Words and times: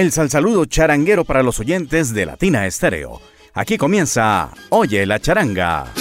El 0.00 0.12
saludo 0.12 0.64
charanguero 0.64 1.26
para 1.26 1.42
los 1.42 1.60
oyentes 1.60 2.14
de 2.14 2.24
Latina 2.24 2.66
Estéreo. 2.66 3.20
Aquí 3.52 3.76
comienza 3.76 4.48
Oye 4.70 5.04
la 5.04 5.20
charanga. 5.20 5.92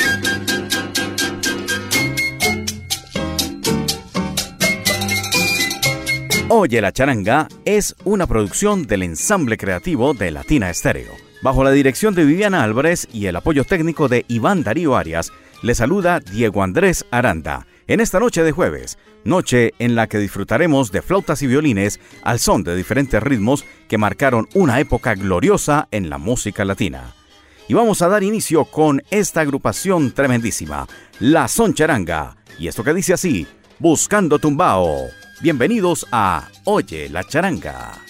Oye 6.47 6.79
la 6.79 6.93
charanga 6.93 7.49
es 7.65 7.93
una 8.05 8.25
producción 8.25 8.87
del 8.87 9.03
ensamble 9.03 9.57
creativo 9.57 10.13
de 10.13 10.31
Latina 10.31 10.69
Estéreo. 10.69 11.11
Bajo 11.41 11.65
la 11.65 11.71
dirección 11.71 12.15
de 12.15 12.23
Viviana 12.23 12.63
Álvarez 12.63 13.05
y 13.11 13.25
el 13.25 13.35
apoyo 13.35 13.65
técnico 13.65 14.07
de 14.07 14.23
Iván 14.29 14.63
Darío 14.63 14.95
Arias, 14.95 15.33
le 15.61 15.75
saluda 15.75 16.21
Diego 16.21 16.63
Andrés 16.63 17.05
Aranda 17.11 17.67
en 17.89 17.99
esta 17.99 18.21
noche 18.21 18.43
de 18.43 18.53
jueves, 18.53 18.97
noche 19.23 19.73
en 19.79 19.95
la 19.95 20.07
que 20.07 20.17
disfrutaremos 20.17 20.91
de 20.91 21.01
flautas 21.01 21.41
y 21.41 21.47
violines 21.47 21.99
al 22.23 22.39
son 22.39 22.63
de 22.63 22.75
diferentes 22.75 23.21
ritmos 23.21 23.65
que 23.87 23.97
marcaron 23.97 24.47
una 24.53 24.79
época 24.79 25.15
gloriosa 25.15 25.87
en 25.91 26.09
la 26.09 26.17
música 26.17 26.65
latina. 26.65 27.13
Y 27.67 27.73
vamos 27.73 28.01
a 28.01 28.07
dar 28.07 28.23
inicio 28.23 28.65
con 28.65 29.03
esta 29.11 29.41
agrupación 29.41 30.11
tremendísima, 30.11 30.87
La 31.19 31.47
Son 31.47 31.73
Charanga, 31.73 32.35
y 32.57 32.67
esto 32.67 32.83
que 32.83 32.93
dice 32.93 33.13
así, 33.13 33.45
Buscando 33.77 34.39
Tumbao. 34.39 35.07
Bienvenidos 35.41 36.05
a 36.11 36.49
Oye 36.65 37.09
la 37.09 37.23
Charanga. 37.23 38.08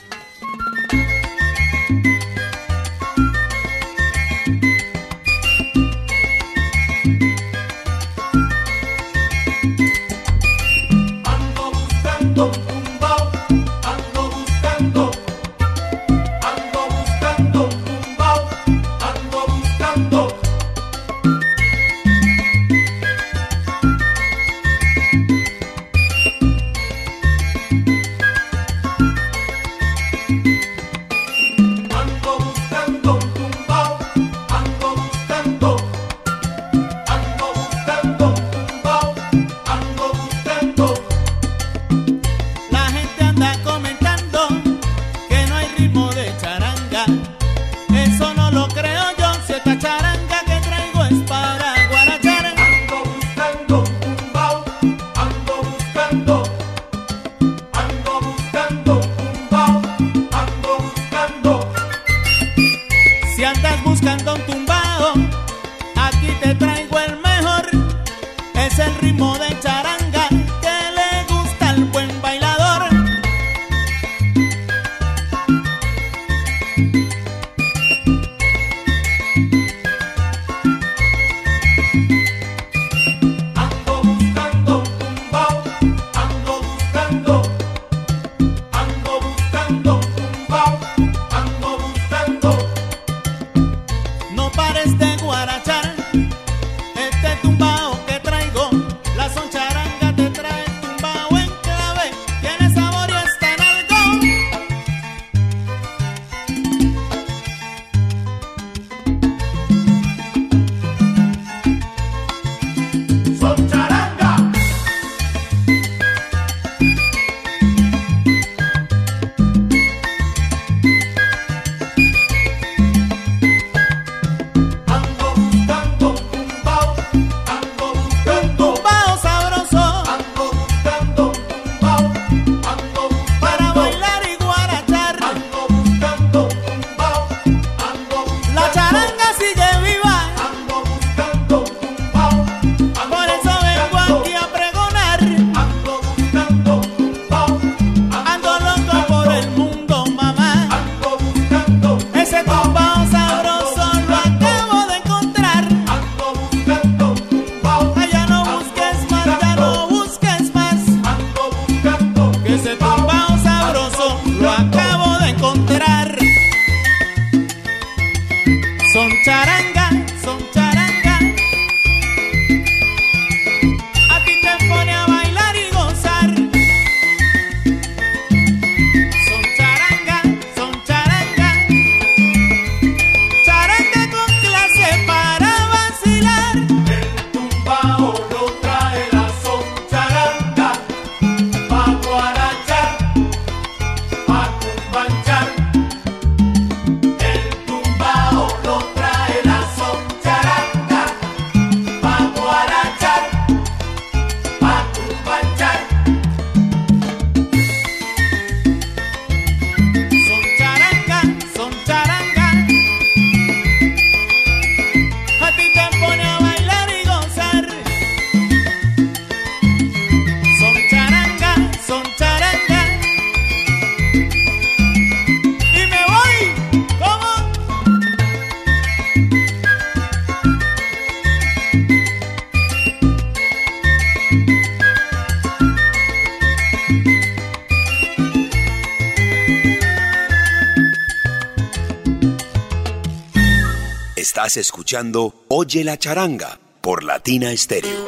Oye 245.50 245.84
la 245.84 245.98
charanga 245.98 246.60
por 246.82 247.04
Latina 247.04 247.56
Stereo. 247.56 248.08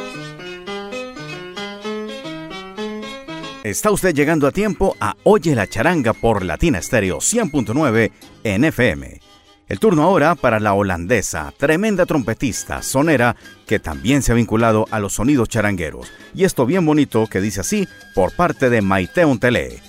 Está 3.64 3.92
usted 3.92 4.16
llegando 4.16 4.48
a 4.48 4.52
tiempo 4.52 4.98
a 5.00 5.16
Oye 5.24 5.54
la 5.54 5.68
charanga 5.68 6.14
por 6.14 6.44
Latina 6.44 6.82
Stereo 6.82 7.20
100.9 7.20 8.12
en 8.44 8.64
FM. 8.64 9.22
El 9.68 9.80
turno 9.80 10.02
ahora 10.02 10.34
para 10.34 10.60
la 10.60 10.74
holandesa, 10.74 11.54
tremenda 11.56 12.08
trompetista, 12.08 12.82
sonera, 12.82 13.36
que 13.68 13.78
también 13.78 14.24
se 14.24 14.32
ha 14.32 14.36
vinculado 14.36 14.88
a 14.90 15.00
los 15.00 15.14
sonidos 15.14 15.50
charangueros. 15.50 16.12
Y 16.34 16.46
esto 16.46 16.66
bien 16.66 16.84
bonito 16.84 17.28
que 17.28 17.42
dice 17.42 17.62
así 17.62 17.88
por 18.16 18.36
parte 18.36 18.72
de 18.72 18.82
Maite 18.82 19.24
Ontele. 19.24 19.80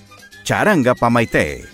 Charanga 0.44 0.94
pa 0.94 1.08
Maite. 1.08 1.64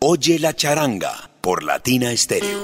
Oye 0.00 0.40
la 0.40 0.54
charanga 0.54 1.30
por 1.40 1.62
Latina 1.62 2.10
Estéreo. 2.10 2.58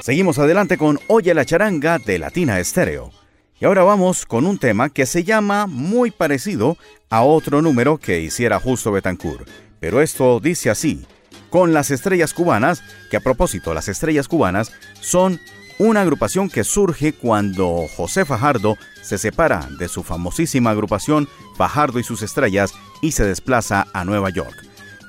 Seguimos 0.00 0.38
adelante 0.38 0.78
con 0.78 1.00
Oye 1.08 1.34
la 1.34 1.44
charanga 1.44 1.98
de 1.98 2.20
Latina 2.20 2.60
Estéreo. 2.60 3.10
Y 3.58 3.64
ahora 3.64 3.82
vamos 3.82 4.26
con 4.26 4.46
un 4.46 4.58
tema 4.58 4.90
que 4.90 5.06
se 5.06 5.24
llama 5.24 5.66
muy 5.66 6.12
parecido 6.12 6.76
a 7.10 7.22
otro 7.22 7.62
número 7.62 7.98
que 7.98 8.20
hiciera 8.20 8.60
Justo 8.60 8.92
Betancourt, 8.92 9.48
Pero 9.80 10.00
esto 10.00 10.38
dice 10.38 10.70
así, 10.70 11.04
con 11.50 11.72
las 11.72 11.90
estrellas 11.90 12.32
cubanas, 12.32 12.80
que 13.10 13.16
a 13.16 13.20
propósito, 13.20 13.74
las 13.74 13.88
estrellas 13.88 14.28
cubanas 14.28 14.70
son 15.00 15.40
una 15.78 16.02
agrupación 16.02 16.50
que 16.50 16.64
surge 16.64 17.12
cuando 17.12 17.86
José 17.96 18.24
Fajardo 18.24 18.76
se 19.02 19.18
separa 19.18 19.68
de 19.78 19.88
su 19.88 20.02
famosísima 20.02 20.70
agrupación 20.70 21.28
Fajardo 21.56 21.98
y 21.98 22.04
sus 22.04 22.22
estrellas 22.22 22.72
y 23.00 23.12
se 23.12 23.24
desplaza 23.24 23.86
a 23.92 24.04
Nueva 24.04 24.30
York. 24.30 24.54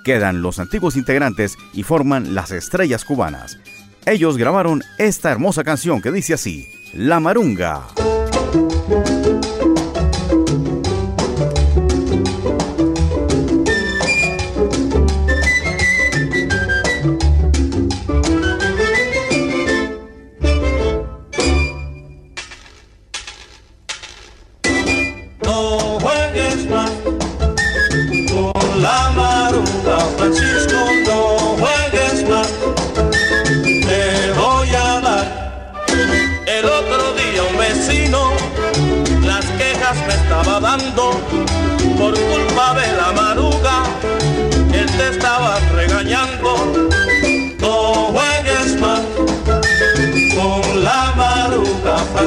Quedan 0.04 0.42
los 0.42 0.60
antiguos 0.60 0.96
integrantes 0.96 1.58
y 1.74 1.84
forman 1.84 2.36
las 2.36 2.52
estrellas 2.52 3.04
cubanas. 3.04 3.60
Ellos 4.06 4.38
grabaron 4.38 4.82
esta 4.98 5.32
hermosa 5.32 5.64
canción 5.64 6.02
que 6.02 6.12
dice 6.12 6.34
así, 6.34 6.68
La 6.94 7.20
Marunga. 7.20 7.88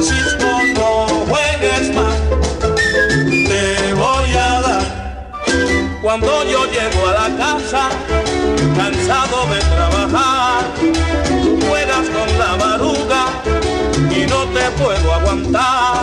Francisco, 0.03 0.47
no 0.75 1.07
juegues 1.29 1.95
más, 1.95 2.19
te 3.25 3.93
voy 3.93 4.31
a 4.33 4.61
dar. 4.61 5.31
Cuando 6.01 6.43
yo 6.43 6.65
llego 6.65 7.07
a 7.07 7.29
la 7.29 7.37
casa, 7.37 7.89
cansado 8.75 9.45
de 9.47 9.59
trabajar, 9.61 10.65
tú 11.29 11.57
juegas 11.69 12.09
con 12.09 12.37
la 12.37 12.55
maruga 12.57 13.27
y 14.11 14.25
no 14.25 14.43
te 14.47 14.69
puedo 14.71 15.13
aguantar. 15.13 16.02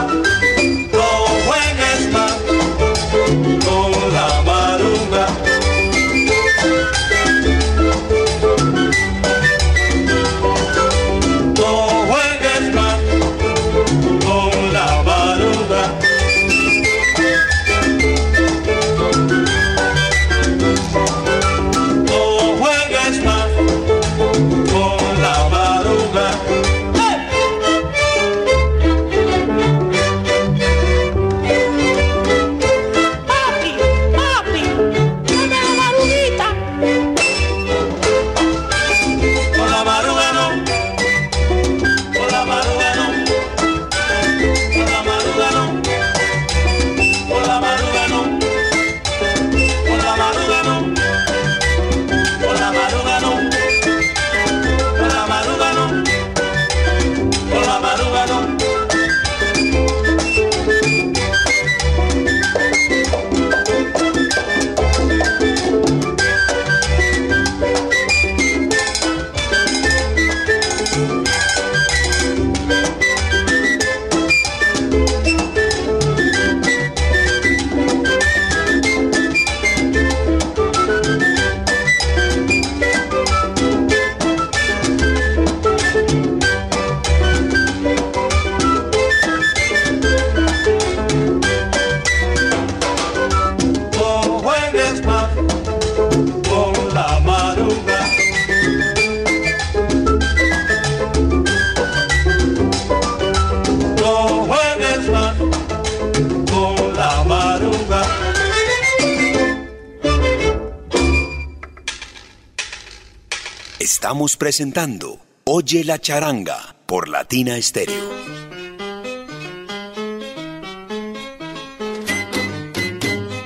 Estamos 114.10 114.36
presentando 114.36 115.20
Oye 115.44 115.84
la 115.84 116.00
charanga 116.00 116.74
por 116.86 117.08
Latina 117.08 117.56
Estéreo. 117.56 118.10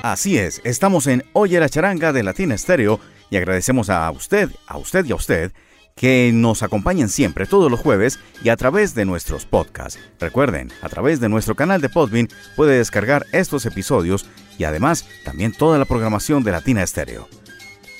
Así 0.01 0.39
es, 0.39 0.61
estamos 0.63 1.05
en 1.05 1.23
Oye 1.33 1.59
la 1.59 1.69
charanga 1.69 2.11
de 2.13 2.23
Latina 2.23 2.55
Estéreo 2.55 2.99
y 3.29 3.37
agradecemos 3.37 3.91
a 3.91 4.09
usted, 4.09 4.49
a 4.65 4.79
usted 4.79 5.05
y 5.05 5.11
a 5.11 5.15
usted 5.15 5.51
que 5.95 6.31
nos 6.33 6.63
acompañen 6.63 7.09
siempre 7.09 7.45
todos 7.45 7.69
los 7.69 7.79
jueves 7.79 8.17
y 8.43 8.49
a 8.49 8.57
través 8.57 8.95
de 8.95 9.05
nuestros 9.05 9.45
podcasts. 9.45 9.99
Recuerden, 10.19 10.71
a 10.81 10.89
través 10.89 11.19
de 11.19 11.29
nuestro 11.29 11.53
canal 11.53 11.79
de 11.79 11.89
Podbean 11.89 12.27
puede 12.55 12.79
descargar 12.79 13.27
estos 13.33 13.67
episodios 13.67 14.25
y 14.57 14.63
además 14.63 15.05
también 15.25 15.51
toda 15.51 15.77
la 15.77 15.85
programación 15.85 16.43
de 16.43 16.53
Latina 16.53 16.81
Estéreo. 16.81 17.29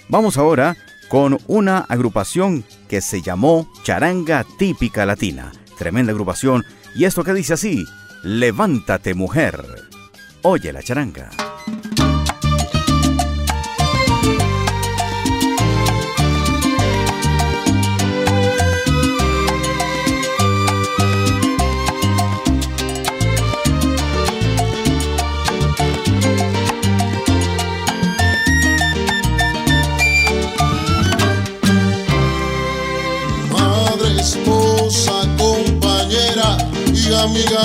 Vamos 0.10 0.40
ahora 0.40 0.76
con 1.10 1.38
una 1.48 1.80
agrupación 1.80 2.64
que 2.88 3.02
se 3.02 3.22
llamó 3.22 3.68
Charanga 3.84 4.46
Típica 4.58 5.06
Latina. 5.06 5.52
Tremenda 5.78 6.12
agrupación. 6.12 6.64
Y 6.96 7.06
esto 7.06 7.24
que 7.24 7.34
dice 7.34 7.54
así, 7.54 7.86
levántate 8.24 9.14
mujer. 9.14 9.64
Oye 10.42 10.72
la 10.72 10.82
charanga. 10.82 11.30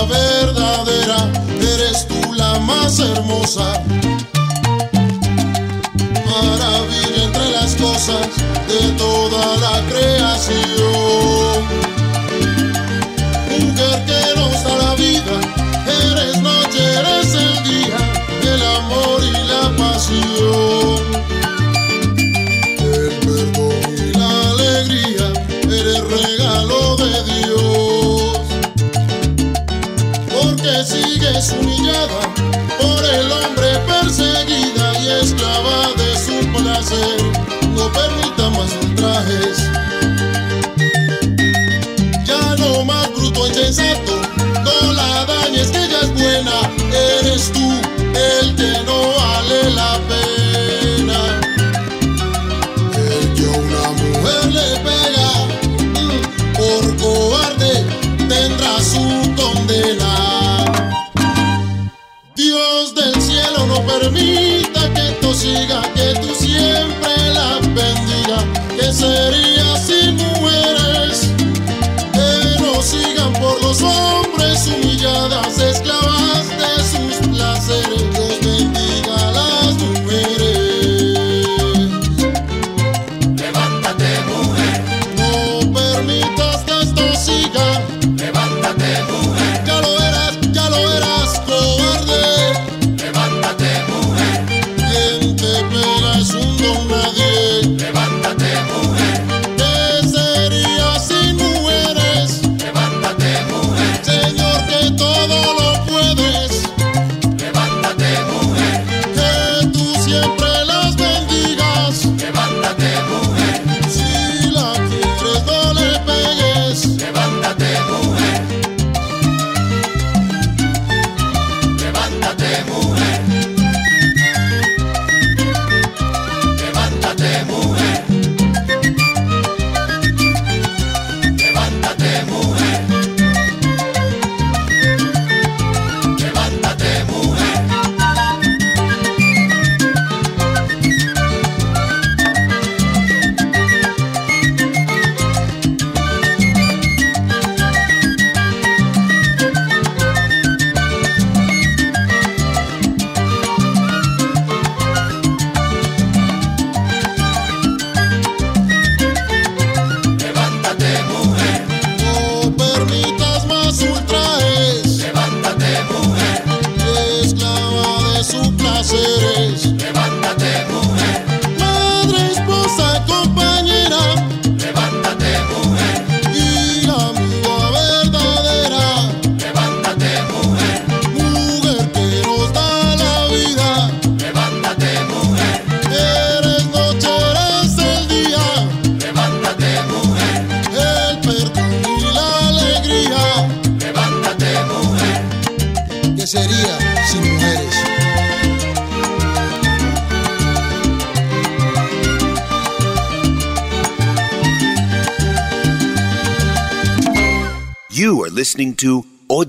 Verdadera, 0.05 1.31
eres 1.61 2.07
tú 2.09 2.33
la 2.35 2.59
más 2.61 2.99
hermosa. 2.99 3.83
Maravilla 6.31 7.25
entre 7.25 7.51
las 7.51 7.75
cosas 7.75 8.27
de 8.69 8.93
toda 8.97 9.57
la 9.65 9.77
creación. 9.91 11.61
Mujer 13.51 14.05
que 14.07 14.41
nos 14.41 14.65
da 14.65 14.77
la 14.77 14.95
vida, 14.95 15.35
eres 16.03 16.41
noche, 16.41 16.83
eres 17.01 17.35
el 17.35 17.63
día, 17.65 17.99
el 18.53 18.63
amor 18.63 19.23
y 19.23 19.33
la 19.53 19.77
pasión. 19.77 20.60
No 36.91 37.93
permita 37.93 38.51
más 38.51 38.73
ultrajes. 38.83 39.59
Ya 42.25 42.57
no 42.57 42.85
más 42.85 43.09
bruto 43.15 43.47
insensato, 43.47 44.21
no 44.65 44.93
la 44.93 45.25
dañes 45.27 45.71
que 45.71 45.85
ella 45.85 46.01
es 46.03 46.13
buena, 46.15 46.53
eres 47.21 47.53
tú 47.53 47.61
el 47.61 48.57
que 48.57 48.73
no 48.87 48.99
vale 49.19 49.71
la 49.71 50.01
pena. 50.09 51.21
El 52.97 53.35
que 53.35 53.45
a 53.45 53.59
una 53.59 53.91
mujer 54.03 54.45
le 54.53 54.69
pega 54.81 55.31
mm, 55.95 56.21
por 56.57 56.97
cobarde 56.97 57.87
tendrá 58.29 58.83
su 58.83 59.33
condena. 59.37 60.65
Dios 62.35 62.95
del 62.97 63.15
cielo 63.23 63.67
no 63.67 63.81
permita 63.87 64.93
que 64.93 65.09
esto 65.11 65.35
siga, 65.35 65.83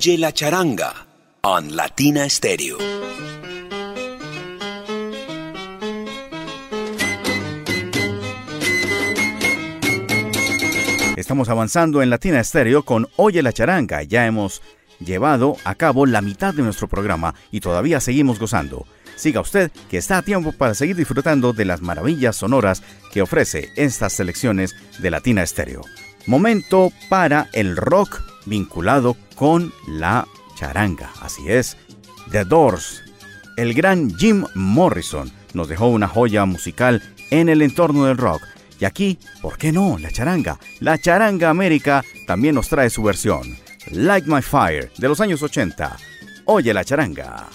Oye 0.03 0.17
la 0.17 0.31
Charanga 0.31 1.05
on 1.43 1.75
Latina 1.75 2.27
Stereo. 2.27 2.79
Estamos 11.15 11.49
avanzando 11.49 12.01
en 12.01 12.09
Latina 12.09 12.39
Estéreo 12.39 12.81
con 12.81 13.09
Oye 13.15 13.43
la 13.43 13.53
Charanga. 13.53 14.01
Ya 14.01 14.25
hemos 14.25 14.63
llevado 14.99 15.57
a 15.65 15.75
cabo 15.75 16.07
la 16.07 16.23
mitad 16.23 16.55
de 16.55 16.63
nuestro 16.63 16.87
programa 16.87 17.35
y 17.51 17.59
todavía 17.59 17.99
seguimos 17.99 18.39
gozando. 18.39 18.87
Siga 19.15 19.41
usted 19.41 19.69
que 19.91 19.99
está 19.99 20.17
a 20.17 20.21
tiempo 20.23 20.51
para 20.51 20.73
seguir 20.73 20.95
disfrutando 20.95 21.53
de 21.53 21.65
las 21.65 21.81
maravillas 21.81 22.35
sonoras 22.35 22.81
que 23.13 23.21
ofrece 23.21 23.69
estas 23.75 24.13
selecciones 24.13 24.75
de 24.97 25.11
Latina 25.11 25.43
Estéreo. 25.43 25.83
Momento 26.25 26.91
para 27.07 27.49
el 27.53 27.77
rock 27.77 28.30
vinculado 28.45 29.15
con 29.35 29.73
la 29.87 30.27
charanga. 30.55 31.11
Así 31.21 31.49
es. 31.49 31.77
The 32.31 32.45
Doors. 32.45 33.01
El 33.57 33.73
gran 33.73 34.15
Jim 34.17 34.45
Morrison 34.55 35.31
nos 35.53 35.67
dejó 35.67 35.87
una 35.87 36.07
joya 36.07 36.45
musical 36.45 37.01
en 37.29 37.49
el 37.49 37.61
entorno 37.61 38.05
del 38.05 38.17
rock. 38.17 38.41
Y 38.79 38.85
aquí, 38.85 39.19
¿por 39.41 39.57
qué 39.57 39.71
no? 39.71 39.97
La 39.99 40.11
charanga. 40.11 40.57
La 40.79 40.97
charanga 40.97 41.49
América 41.49 42.03
también 42.25 42.55
nos 42.55 42.69
trae 42.69 42.89
su 42.89 43.03
versión. 43.03 43.57
Like 43.91 44.27
My 44.27 44.41
Fire 44.41 44.91
de 44.97 45.07
los 45.07 45.21
años 45.21 45.43
80. 45.43 45.97
Oye 46.45 46.73
la 46.73 46.83
charanga. 46.83 47.47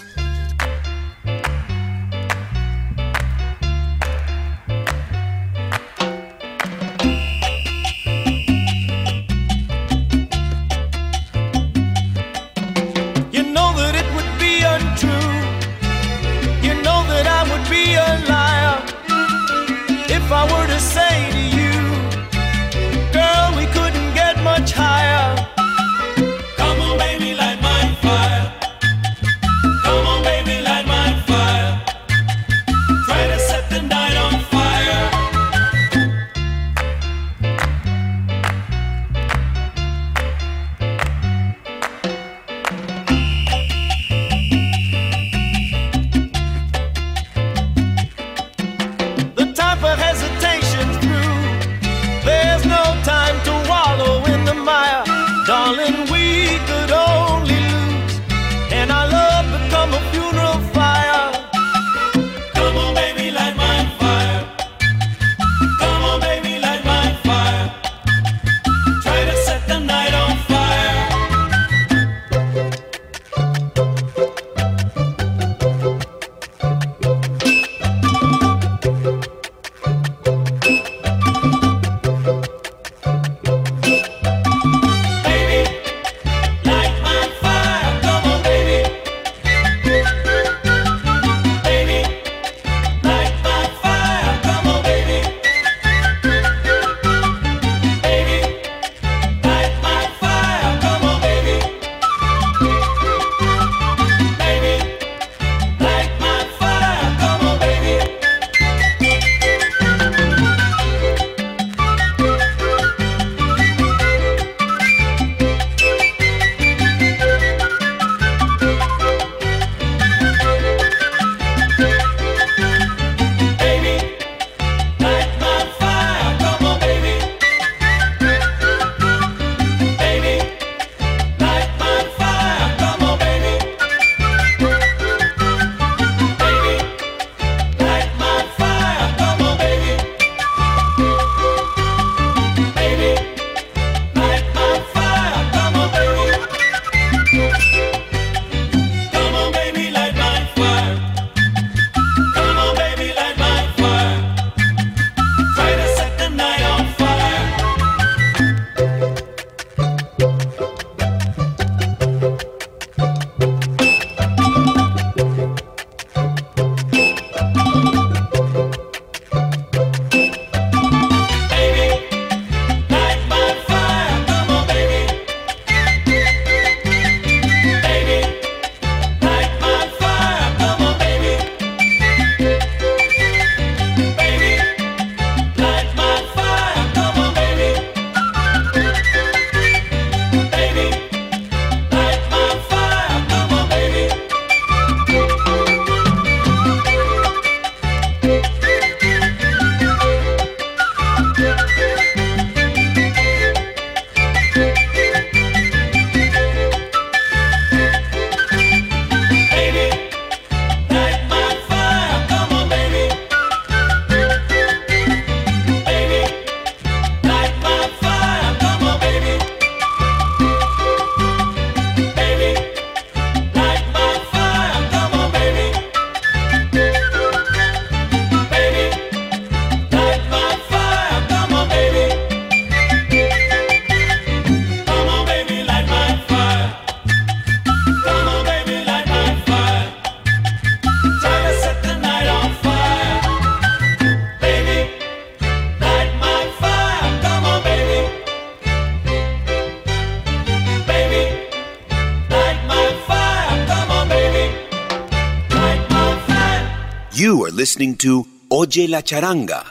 Listening 257.77 257.95
to 257.95 258.25
Oye 258.49 258.87
la 258.87 259.03
Charanga 259.03 259.63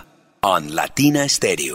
on 0.42 0.76
Latina 0.76 1.28
Stereo. 1.28 1.74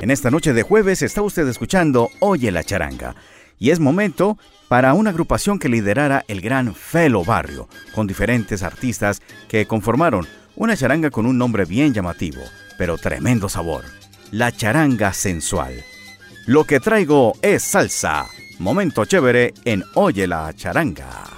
En 0.00 0.12
esta 0.12 0.30
noche 0.30 0.52
de 0.52 0.62
jueves 0.62 1.02
está 1.02 1.22
usted 1.22 1.48
escuchando 1.48 2.10
Oye 2.20 2.52
la 2.52 2.62
Charanga. 2.62 3.16
Y 3.58 3.70
es 3.70 3.80
momento 3.80 4.38
para 4.68 4.94
una 4.94 5.10
agrupación 5.10 5.58
que 5.58 5.68
liderara 5.68 6.24
el 6.28 6.40
gran 6.40 6.76
Felo 6.76 7.24
Barrio, 7.24 7.68
con 7.92 8.06
diferentes 8.06 8.62
artistas 8.62 9.20
que 9.48 9.66
conformaron 9.66 10.28
una 10.54 10.76
charanga 10.76 11.10
con 11.10 11.26
un 11.26 11.36
nombre 11.36 11.64
bien 11.64 11.92
llamativo, 11.92 12.42
pero 12.78 12.98
tremendo 12.98 13.48
sabor. 13.48 13.84
La 14.30 14.52
charanga 14.52 15.12
sensual. 15.12 15.74
Lo 16.46 16.62
que 16.64 16.78
traigo 16.78 17.32
es 17.42 17.64
salsa. 17.64 18.28
Momento 18.58 19.04
chévere 19.04 19.52
en 19.64 19.82
Oye 19.94 20.26
la 20.26 20.52
charanga. 20.56 21.33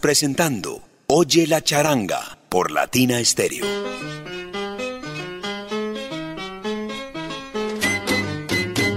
Presentando 0.00 0.82
Oye 1.08 1.46
la 1.46 1.62
charanga 1.62 2.38
por 2.48 2.70
Latina 2.70 3.24
Stereo. 3.24 3.66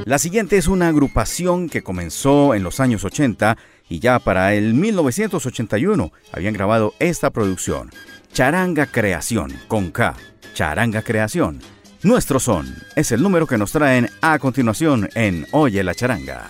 La 0.06 0.20
siguiente 0.20 0.58
es 0.58 0.68
una 0.68 0.90
agrupación 0.90 1.70
que 1.70 1.82
comenzó 1.82 2.54
en 2.54 2.64
los 2.64 2.80
años 2.80 3.04
80 3.04 3.58
y 3.90 4.00
ya 4.00 4.20
para 4.20 4.54
el 4.54 4.74
1981 4.74 6.12
habían 6.32 6.54
grabado 6.54 6.94
esta 7.00 7.32
producción, 7.32 7.90
Charanga 8.32 8.86
Creación, 8.86 9.54
con 9.68 9.92
K, 9.92 10.16
Charanga 10.54 11.02
Creación. 11.02 11.62
Nuestro 12.04 12.40
son 12.40 12.76
es 12.96 13.12
el 13.12 13.24
número 13.24 13.48
que 13.48 13.58
nos 13.58 13.72
traen 13.72 14.10
a 14.22 14.38
continuación 14.38 15.10
en 15.16 15.48
Oye 15.52 15.84
la 15.84 15.96
Charanga. 15.96 16.50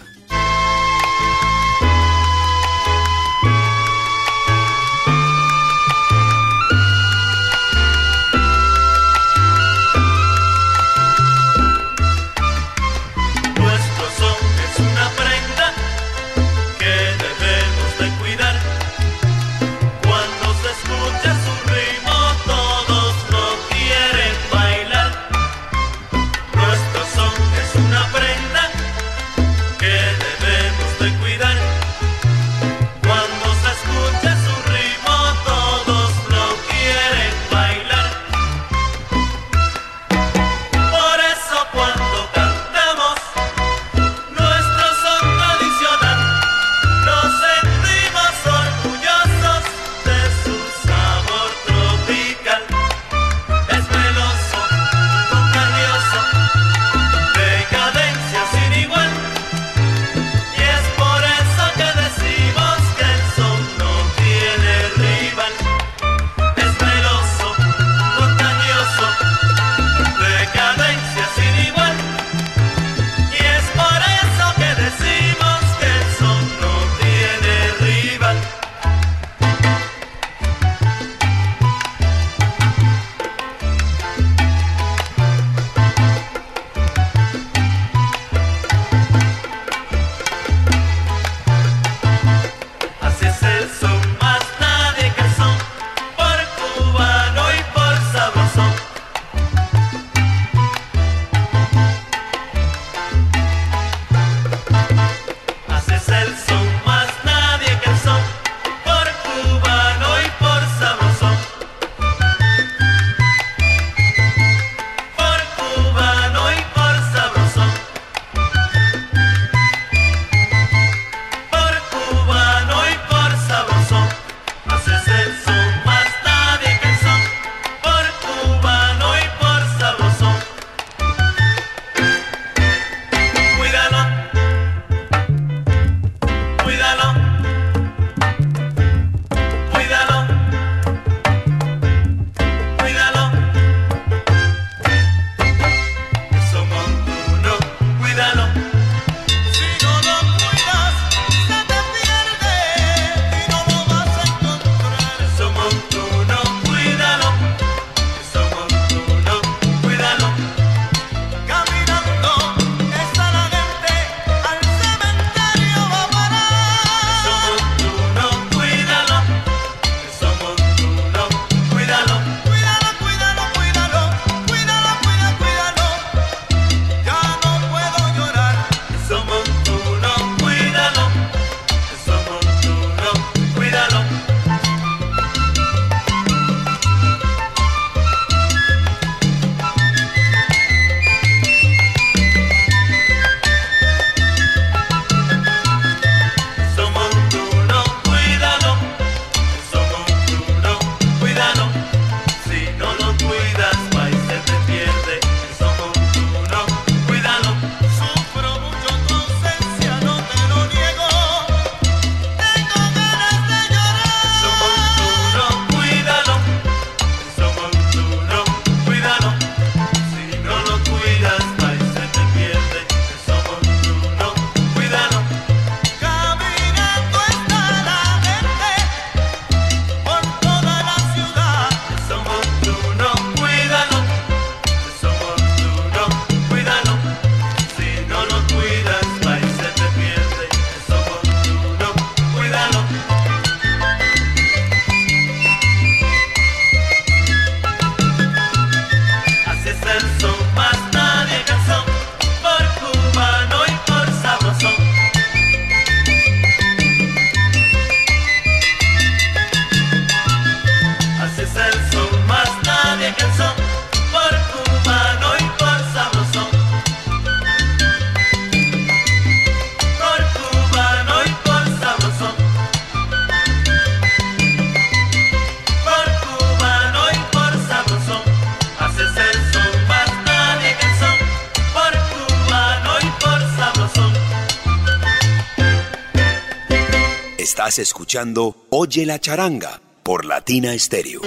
Escuchando 288.12 288.58
Oye 288.72 289.06
la 289.06 289.20
charanga 289.20 289.80
por 290.04 290.26
Latina 290.26 290.78
Stereo. 290.78 291.22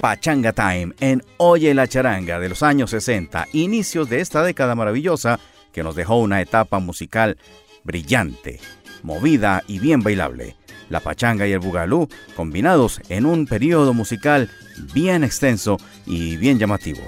Pachanga 0.00 0.54
Time 0.54 0.94
en 0.98 1.22
Oye 1.36 1.74
la 1.74 1.86
charanga 1.86 2.40
de 2.40 2.48
los 2.48 2.62
años 2.62 2.88
60, 2.88 3.48
inicios 3.52 4.08
de 4.08 4.22
esta 4.22 4.42
década 4.42 4.74
maravillosa 4.74 5.38
que 5.70 5.82
nos 5.82 5.94
dejó 5.94 6.16
una 6.16 6.40
etapa 6.40 6.78
musical 6.78 7.36
brillante, 7.84 8.58
movida 9.02 9.62
y 9.68 9.78
bien 9.78 10.00
bailable. 10.00 10.56
La 10.88 11.00
pachanga 11.00 11.46
y 11.46 11.52
el 11.52 11.58
bugalú 11.58 12.08
combinados 12.36 13.02
en 13.10 13.26
un 13.26 13.44
periodo 13.44 13.92
musical 13.92 14.48
bien 14.94 15.24
extenso 15.24 15.76
y 16.06 16.38
bien 16.38 16.58
llamativo. 16.58 17.02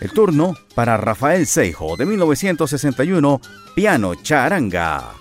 El 0.00 0.10
turno 0.12 0.54
para 0.74 0.96
Rafael 0.96 1.46
Seijo 1.46 1.96
de 1.96 2.06
1961, 2.06 3.40
Piano 3.74 4.14
Charanga. 4.14 5.14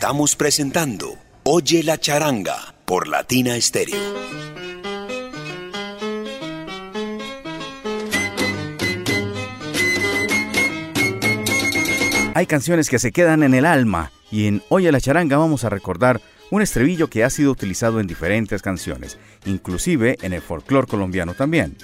Estamos 0.00 0.34
presentando 0.34 1.18
Oye 1.42 1.82
la 1.82 1.98
charanga 1.98 2.74
por 2.86 3.06
Latina 3.06 3.60
Stereo. 3.60 3.98
Hay 12.32 12.46
canciones 12.46 12.88
que 12.88 12.98
se 12.98 13.12
quedan 13.12 13.42
en 13.42 13.52
el 13.52 13.66
alma 13.66 14.10
y 14.30 14.46
en 14.46 14.62
Oye 14.70 14.90
la 14.90 15.02
charanga 15.02 15.36
vamos 15.36 15.64
a 15.64 15.68
recordar 15.68 16.22
un 16.50 16.62
estribillo 16.62 17.10
que 17.10 17.22
ha 17.22 17.28
sido 17.28 17.50
utilizado 17.52 18.00
en 18.00 18.06
diferentes 18.06 18.62
canciones, 18.62 19.18
inclusive 19.44 20.16
en 20.22 20.32
el 20.32 20.40
folclore 20.40 20.86
colombiano 20.86 21.34
también. 21.34 21.76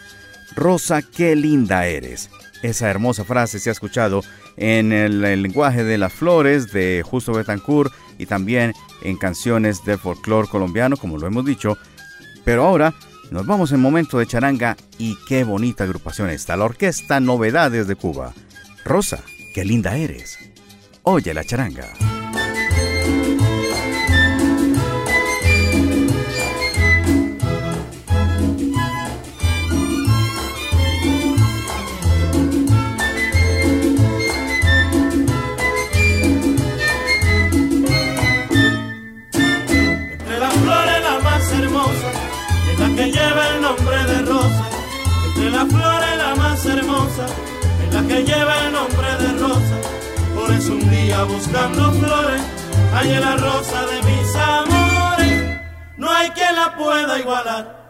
Rosa, 0.54 1.02
qué 1.02 1.36
linda 1.36 1.86
eres. 1.86 2.30
Esa 2.62 2.88
hermosa 2.88 3.24
frase 3.24 3.58
se 3.58 3.68
ha 3.68 3.72
escuchado 3.72 4.22
en 4.56 4.92
el, 4.92 5.20
lenguaje 5.20 5.84
de 5.84 5.98
las 5.98 6.12
flores 6.12 6.72
de 6.72 7.02
Justo 7.04 7.32
Betancourt 7.32 7.92
y 8.18 8.26
también 8.26 8.72
en 9.02 9.16
canciones 9.16 9.84
de 9.84 9.98
folclore 9.98 10.48
colombiano, 10.48 10.96
como 10.96 11.18
lo 11.18 11.26
hemos 11.26 11.44
dicho. 11.44 11.78
Pero 12.44 12.66
ahora 12.66 12.94
nos 13.30 13.46
vamos 13.46 13.72
en 13.72 13.80
momento 13.80 14.18
de 14.18 14.26
charanga 14.26 14.76
y 14.98 15.16
qué 15.28 15.44
bonita 15.44 15.84
agrupación 15.84 16.30
está, 16.30 16.56
la 16.56 16.64
Orquesta 16.64 17.20
Novedades 17.20 17.86
de 17.86 17.96
Cuba. 17.96 18.32
Rosa, 18.84 19.20
qué 19.54 19.64
linda 19.64 19.96
eres. 19.96 20.38
Oye 21.02 21.34
la 21.34 21.44
charanga. 21.44 22.15
Buscando 51.24 51.92
flores, 51.92 52.42
en 53.02 53.20
la 53.20 53.36
rosa 53.36 53.86
de 53.86 54.02
mis 54.02 54.36
amores. 54.36 55.60
No 55.96 56.10
hay 56.10 56.30
quien 56.30 56.54
la 56.54 56.76
pueda 56.76 57.18
igualar. 57.18 57.85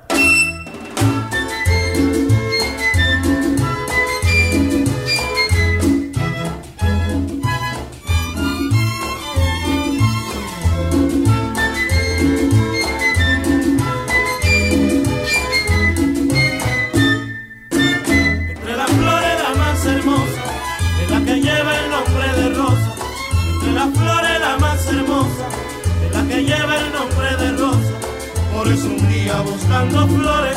Buscando 29.42 30.06
flores, 30.06 30.56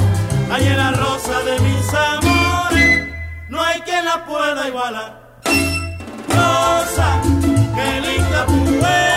hay 0.51 0.69
la 0.69 0.91
rosa 0.91 1.41
de 1.43 1.59
mis 1.59 1.93
amores, 1.93 3.07
no 3.49 3.61
hay 3.61 3.81
quien 3.81 4.05
la 4.05 4.25
pueda 4.25 4.67
igualar. 4.67 5.39
Rosa, 6.27 7.21
qué 7.75 8.01
linda 8.01 8.45
tú 8.45 8.85
eres. 8.85 9.08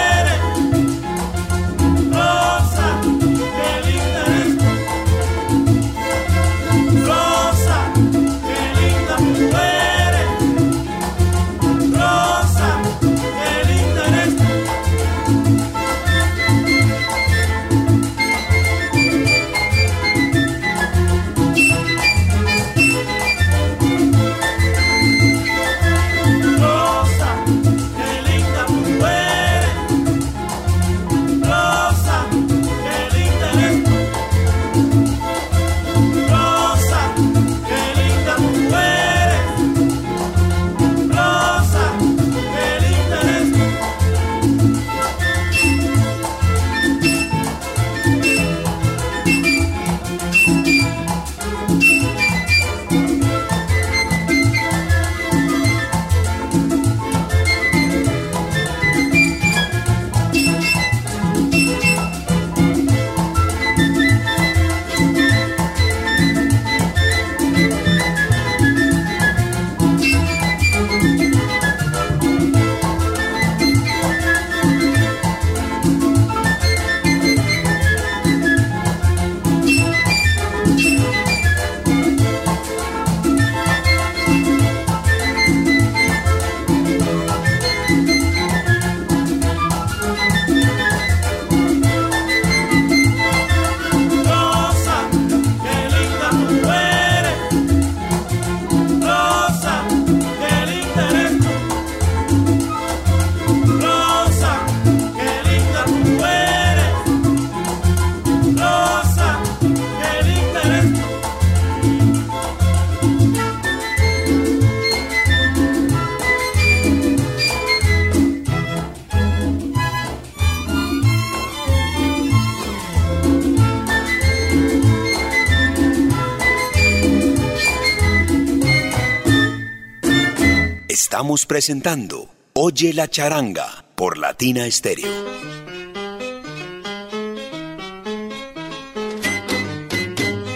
Estamos 131.12 131.44
presentando 131.44 132.26
Oye 132.54 132.94
la 132.94 133.06
charanga 133.06 133.84
por 133.96 134.16
Latina 134.16 134.64
Stereo. 134.70 135.12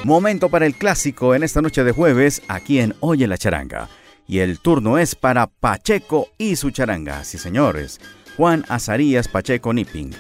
Momento 0.05 0.49
para 0.49 0.65
el 0.65 0.75
clásico 0.75 1.35
en 1.35 1.43
esta 1.43 1.61
noche 1.61 1.85
de 1.85 1.93
jueves 1.93 2.41
aquí 2.49 2.79
en 2.79 2.95
Oye 3.01 3.27
la 3.27 3.37
charanga. 3.37 3.91
Y 4.27 4.39
el 4.39 4.59
turno 4.59 4.97
es 4.97 5.15
para 5.15 5.47
Pacheco 5.47 6.29
y 6.39 6.57
su 6.57 6.71
charanga. 6.71 7.23
Sí, 7.25 7.37
señores. 7.37 8.01
Juan 8.39 8.65
Azarías 8.71 9.29
Pacheco 9.29 9.75
Nipping. 9.75 10.15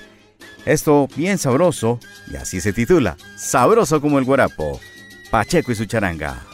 Esto 0.66 1.08
bien 1.16 1.38
sabroso 1.38 1.98
y 2.30 2.36
así 2.36 2.60
se 2.60 2.74
titula. 2.74 3.16
Sabroso 3.38 4.02
como 4.02 4.18
el 4.18 4.26
guarapo. 4.26 4.80
Pacheco 5.30 5.72
y 5.72 5.76
su 5.76 5.86
charanga. 5.86 6.44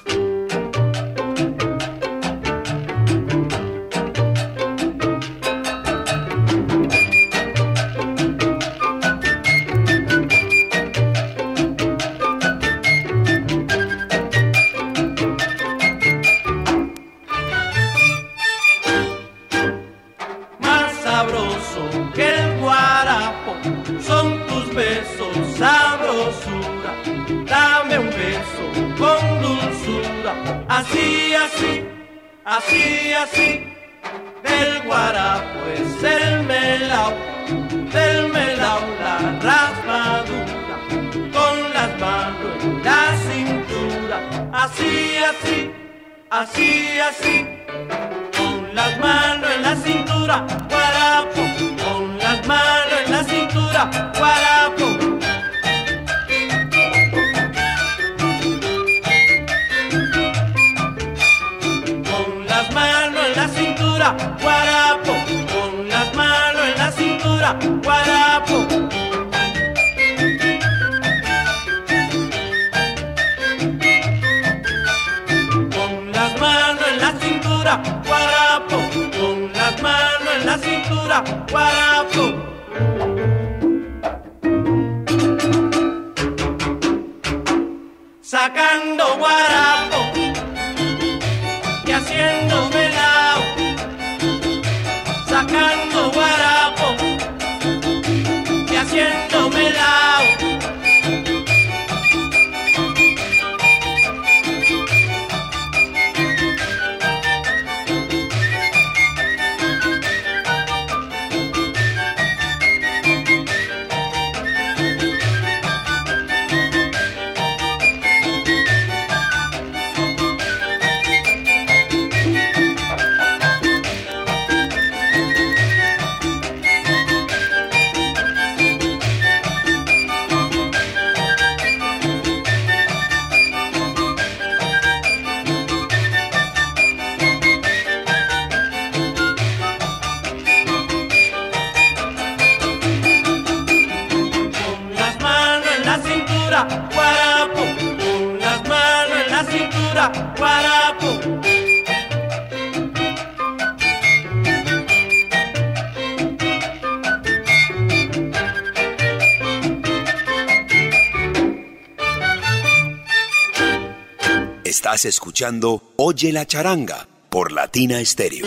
Estás 164.92 165.06
escuchando 165.06 165.94
Oye 165.96 166.32
la 166.32 166.44
charanga 166.44 167.08
por 167.30 167.50
Latina 167.50 167.98
Estéreo. 167.98 168.46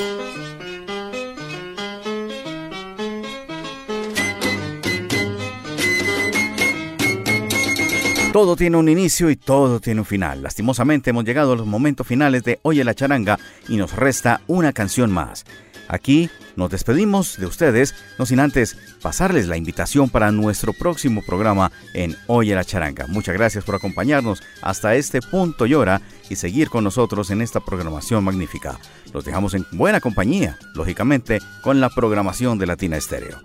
Todo 8.32 8.56
tiene 8.56 8.78
un 8.78 8.88
inicio 8.90 9.32
y 9.32 9.38
todo 9.38 9.80
tiene 9.80 10.02
un 10.02 10.06
final. 10.06 10.44
Lastimosamente 10.44 11.10
hemos 11.10 11.26
llegado 11.26 11.54
a 11.54 11.56
los 11.56 11.66
momentos 11.66 12.06
finales 12.06 12.44
de 12.44 12.60
Oye 12.62 12.84
la 12.84 12.94
charanga 12.94 13.40
y 13.68 13.78
nos 13.78 13.96
resta 13.96 14.42
una 14.46 14.72
canción 14.72 15.12
más. 15.12 15.46
Aquí 15.88 16.30
nos 16.56 16.72
despedimos 16.72 17.38
de 17.38 17.46
ustedes, 17.46 17.94
no 18.18 18.26
sin 18.26 18.40
antes 18.40 18.78
pasarles 19.02 19.48
la 19.48 19.58
invitación 19.58 20.10
para 20.10 20.32
nuestro 20.32 20.74
próximo 20.74 21.22
programa 21.26 21.72
en 21.94 22.16
Oye 22.28 22.56
la 22.56 22.64
Charanga. 22.64 23.08
Muchas 23.08 23.36
gracias 23.36 23.64
por 23.64 23.76
acompañarnos 23.76 24.42
hasta 24.62 24.96
este 24.96 25.22
punto 25.22 25.66
y 25.66 25.74
hora 25.74 26.02
y 26.30 26.36
seguir 26.36 26.70
con 26.70 26.84
nosotros 26.84 27.30
en 27.32 27.42
esta 27.42 27.60
programación 27.60 28.24
magnífica. 28.24 28.80
Los 29.14 29.26
dejamos 29.26 29.54
en 29.54 29.66
buena 29.74 30.00
compañía, 30.00 30.58
lógicamente, 30.74 31.40
con 31.62 31.80
la 31.82 31.90
programación 31.90 32.58
de 32.58 32.68
Latina 32.68 32.98
Estéreo. 32.98 33.40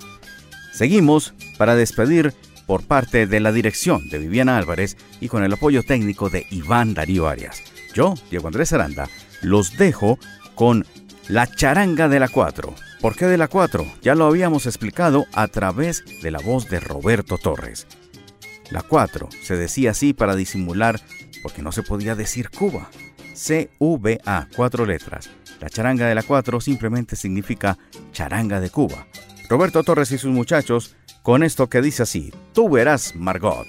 Seguimos 0.73 1.35
para 1.59 1.75
despedir 1.75 2.33
por 2.67 2.85
parte 2.85 3.27
de 3.27 3.41
la 3.41 3.51
dirección 3.51 4.09
de 4.09 4.19
Viviana 4.19 4.57
Álvarez 4.57 4.97
y 5.21 5.29
con 5.29 5.43
el 5.43 5.53
apoyo 5.53 5.83
técnico 5.83 6.31
de 6.31 6.47
Iván 6.51 6.95
Darío 6.95 7.27
Arias. 7.27 7.63
Yo, 7.95 8.15
Diego 8.31 8.47
Andrés 8.47 8.73
Aranda, 8.73 9.09
los 9.43 9.77
dejo 9.77 10.19
con 10.55 10.87
la 11.31 11.47
charanga 11.47 12.09
de 12.09 12.19
la 12.19 12.27
4. 12.27 12.75
¿Por 13.01 13.15
qué 13.15 13.27
de 13.27 13.39
la 13.39 13.47
4? 13.47 13.87
Ya 14.03 14.17
lo 14.17 14.27
habíamos 14.27 14.67
explicado 14.67 15.27
a 15.33 15.47
través 15.47 16.03
de 16.23 16.33
la 16.33 16.41
voz 16.41 16.69
de 16.69 16.81
Roberto 16.81 17.39
Torres. 17.39 17.87
La 18.71 18.83
4 18.83 19.29
se 19.41 19.57
decía 19.57 19.93
así 19.93 20.13
para 20.13 20.35
disimular 20.35 21.01
porque 21.45 21.63
no 21.63 21.71
se 21.71 21.85
podía 21.85 22.17
decir 22.17 22.51
Cuba. 22.51 22.91
C-V-A, 23.35 24.49
cuatro 24.57 24.85
letras. 24.85 25.31
La 25.61 25.71
charanga 25.71 26.09
de 26.09 26.17
la 26.17 26.25
4 26.25 26.61
simplemente 26.61 27.15
significa 27.15 27.79
charanga 28.11 28.61
de 28.61 28.71
Cuba. 28.71 29.07
Roberto 29.49 29.85
Torres 29.85 30.11
y 30.11 30.19
sus 30.19 30.33
muchachos 30.33 30.97
con 31.23 31.45
esto 31.45 31.69
que 31.69 31.81
dice 31.81 32.03
así, 32.03 32.33
Tú 32.53 32.69
verás 32.69 33.15
Margot, 33.15 33.69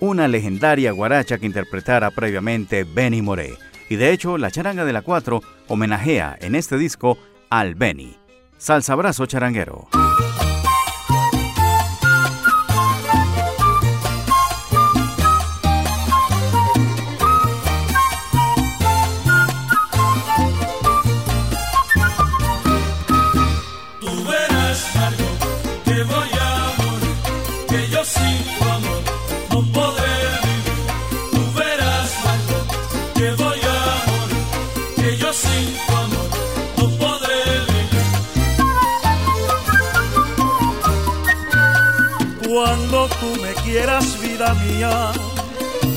una 0.00 0.28
legendaria 0.28 0.92
guaracha 0.92 1.36
que 1.36 1.44
interpretara 1.44 2.10
previamente 2.10 2.84
Benny 2.84 3.20
Moré. 3.20 3.52
Y 3.92 3.96
de 3.96 4.10
hecho, 4.10 4.38
la 4.38 4.50
charanga 4.50 4.86
de 4.86 4.94
la 4.94 5.02
4 5.02 5.42
homenajea 5.68 6.38
en 6.40 6.54
este 6.54 6.78
disco 6.78 7.18
al 7.50 7.74
Benny. 7.74 8.16
Salsa 8.56 8.94
abrazo 8.94 9.26
charanguero. 9.26 9.86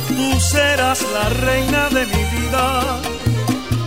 Tú 0.08 0.40
serás 0.40 1.02
la 1.14 1.30
reina 1.30 1.90
de 1.90 2.06
mi 2.06 2.24
vida. 2.36 3.02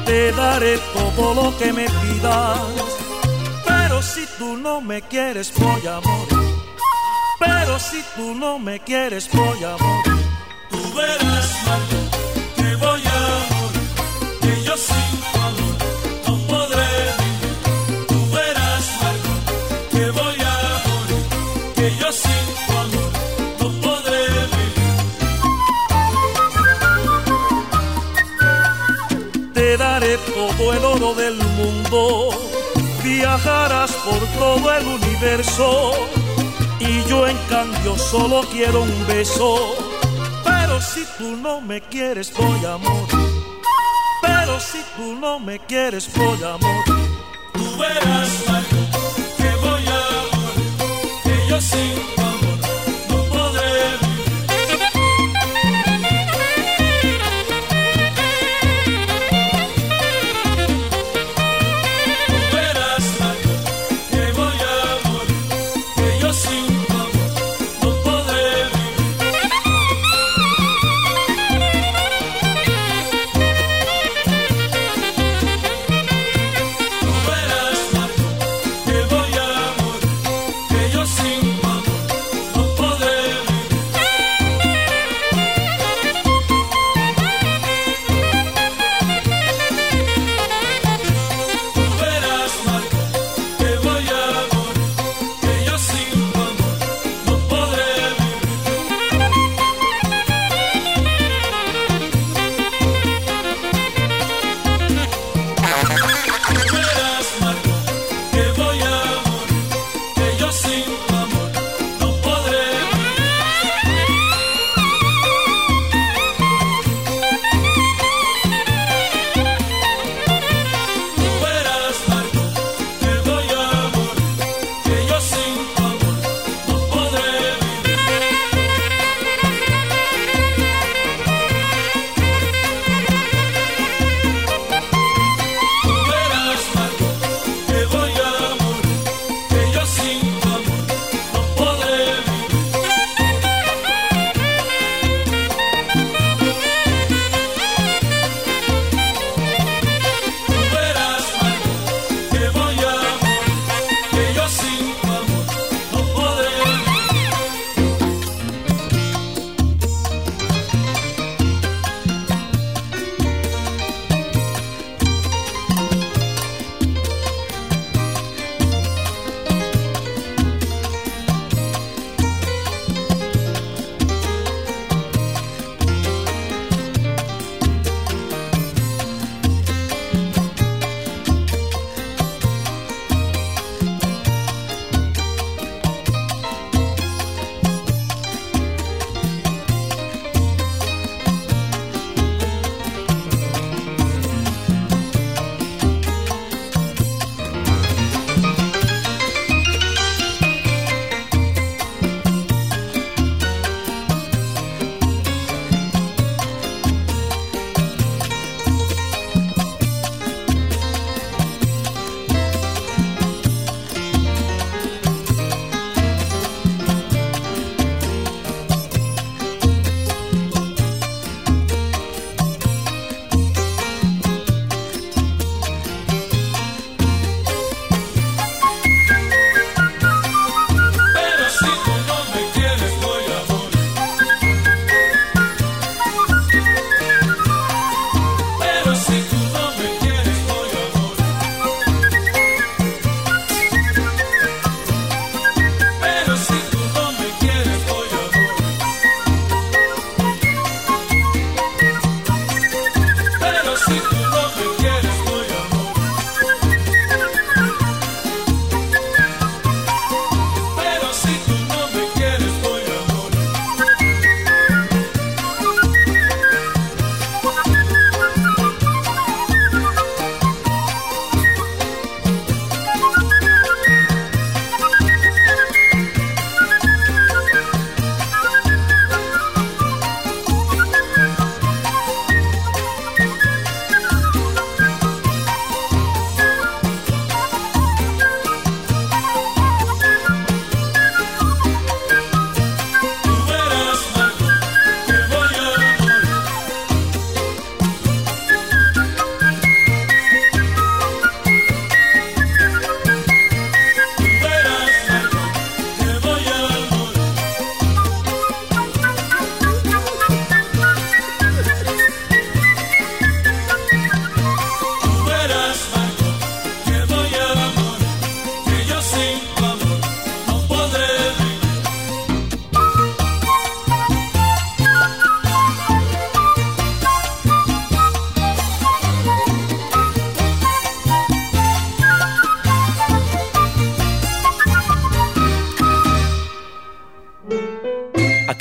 Te 0.05 0.33
daré 0.33 0.79
todo 0.95 1.35
lo 1.35 1.57
que 1.59 1.73
me 1.73 1.87
pidas, 1.87 2.59
pero 3.67 4.03
si 4.03 4.27
tú 4.39 4.57
no 4.57 4.81
me 4.81 5.03
quieres, 5.03 5.53
voy 5.55 5.87
a 5.87 6.01
morir. 6.01 6.49
Pero 7.39 7.79
si 7.79 8.03
tú 8.17 8.35
no 8.35 8.59
me 8.59 8.81
quieres, 8.81 9.29
voy 9.33 9.65
a 9.65 9.77
morir. 9.77 10.27
Tú 10.71 10.95
verás, 10.95 11.49
Marco, 11.67 12.08
el 30.79 31.17
del 31.17 31.37
mundo, 31.57 32.31
viajarás 33.03 33.91
por 33.93 34.21
todo 34.39 34.73
el 34.73 34.87
universo 34.87 35.93
y 36.79 37.03
yo 37.09 37.27
en 37.27 37.37
cambio 37.49 37.97
solo 37.99 38.43
quiero 38.53 38.83
un 38.83 39.07
beso. 39.07 39.75
Pero 40.45 40.81
si 40.81 41.05
tú 41.19 41.37
no 41.37 41.61
me 41.61 41.81
quieres 41.81 42.33
voy 42.33 42.65
a 42.65 42.77
morir. 42.77 43.09
Pero 44.23 44.61
si 44.61 44.79
tú 44.97 45.15
no 45.21 45.41
me 45.41 45.59
quieres 45.59 46.09
voy 46.15 46.39
a 46.45 46.57
morir. 46.59 47.09
Tú 47.55 47.77
verás, 47.77 48.31
Marco, 48.47 48.77
que 49.37 49.51
voy 49.67 49.85
a 49.87 50.01
morir, 50.37 51.13
que 51.25 51.49
yo 51.49 51.61
sí 51.61 52.18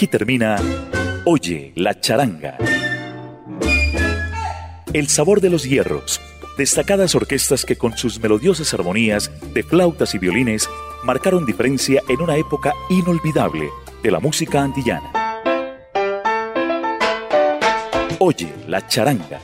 Termina 0.08 0.58
Oye 1.26 1.74
la 1.76 1.99
charanga. 1.99 2.58
El 4.93 5.08
sabor 5.10 5.41
de 5.41 5.49
los 5.49 5.64
hierros. 5.64 6.22
Destacadas 6.58 7.14
orquestas 7.14 7.66
que 7.66 7.76
con 7.76 7.97
sus 7.97 8.20
melodiosas 8.20 8.74
armonías 8.74 9.30
de 9.53 9.64
flautas 9.64 10.16
y 10.16 10.18
violines 10.18 10.70
marcaron 11.03 11.45
diferencia 11.45 12.01
en 12.08 12.22
una 12.22 12.38
época 12.38 12.74
inolvidable 12.89 13.70
de 14.01 14.12
la 14.12 14.20
música 14.20 14.62
antillana. 14.62 15.12
Oye 18.20 18.53
la 18.68 18.88
charanga 18.88 19.41